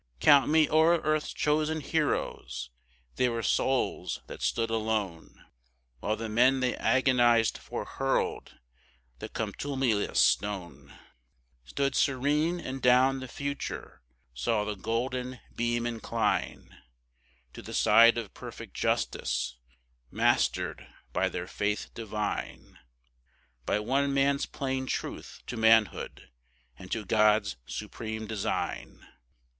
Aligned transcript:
Count 0.19 0.49
me 0.49 0.67
o'er 0.67 0.97
earth's 1.03 1.31
chosen 1.31 1.79
heroes,—they 1.79 3.29
were 3.29 3.43
souls 3.43 4.19
that 4.25 4.41
stood 4.41 4.71
alone, 4.71 5.45
While 5.99 6.15
the 6.15 6.27
men 6.27 6.59
they 6.59 6.75
agonized 6.75 7.59
for 7.59 7.85
hurled 7.85 8.57
the 9.19 9.29
contumelious 9.29 10.19
stone, 10.19 10.91
Stood 11.65 11.93
serene, 11.93 12.59
and 12.59 12.81
down 12.81 13.19
the 13.19 13.27
future 13.27 14.01
saw 14.33 14.65
the 14.65 14.73
golden 14.75 15.39
beam 15.55 15.85
incline 15.85 16.81
To 17.53 17.61
the 17.61 17.75
side 17.75 18.17
of 18.17 18.33
perfect 18.33 18.73
justice, 18.73 19.59
mastered 20.09 20.87
by 21.13 21.29
their 21.29 21.45
faith 21.45 21.93
divine, 21.93 22.79
By 23.67 23.77
one 23.79 24.15
man's 24.15 24.47
plain 24.47 24.87
truth 24.87 25.43
to 25.45 25.57
manhood 25.57 26.31
and 26.75 26.91
to 26.91 27.05
God's 27.05 27.57
supreme 27.67 28.25
design. 28.25 29.05